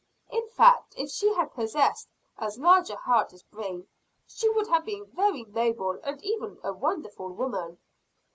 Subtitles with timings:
[0.31, 2.09] In fact if she had possessed
[2.39, 3.87] as large a heart as brain,
[4.25, 7.77] she would have been a very noble and even wonderful woman.